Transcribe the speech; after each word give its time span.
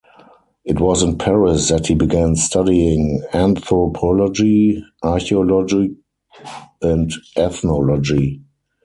It 0.65 0.79
was 0.79 1.03
in 1.03 1.19
Paris 1.19 1.69
that 1.69 1.85
he 1.85 1.93
began 1.93 2.35
studying 2.35 3.21
anthropology, 3.33 4.83
archaeology 5.03 5.95
and 6.81 7.13
ethnology. 7.37 8.41